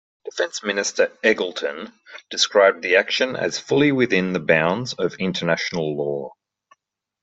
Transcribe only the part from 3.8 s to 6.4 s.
within the bounds of international law.